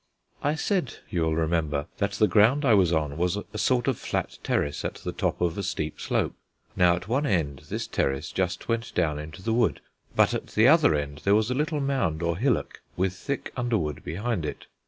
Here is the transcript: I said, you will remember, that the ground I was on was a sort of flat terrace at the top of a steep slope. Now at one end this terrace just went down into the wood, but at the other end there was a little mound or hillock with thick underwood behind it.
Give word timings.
I 0.41 0.55
said, 0.55 0.95
you 1.11 1.21
will 1.21 1.35
remember, 1.35 1.85
that 1.99 2.13
the 2.13 2.27
ground 2.27 2.65
I 2.65 2.73
was 2.73 2.91
on 2.91 3.17
was 3.19 3.37
a 3.37 3.57
sort 3.59 3.87
of 3.87 3.99
flat 3.99 4.39
terrace 4.41 4.83
at 4.83 4.95
the 4.95 5.11
top 5.11 5.39
of 5.39 5.59
a 5.59 5.61
steep 5.61 5.99
slope. 6.01 6.33
Now 6.75 6.95
at 6.95 7.07
one 7.07 7.27
end 7.27 7.61
this 7.69 7.85
terrace 7.85 8.31
just 8.31 8.67
went 8.67 8.95
down 8.95 9.19
into 9.19 9.43
the 9.43 9.53
wood, 9.53 9.79
but 10.15 10.33
at 10.33 10.47
the 10.47 10.67
other 10.67 10.95
end 10.95 11.19
there 11.19 11.35
was 11.35 11.51
a 11.51 11.53
little 11.53 11.81
mound 11.81 12.23
or 12.23 12.35
hillock 12.35 12.81
with 12.97 13.13
thick 13.15 13.53
underwood 13.55 14.03
behind 14.03 14.43
it. 14.43 14.65